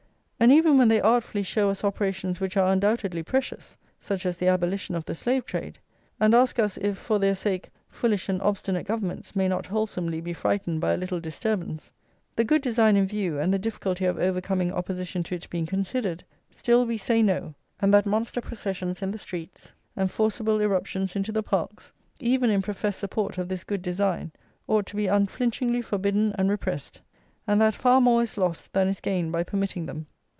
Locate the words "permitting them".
29.43-30.07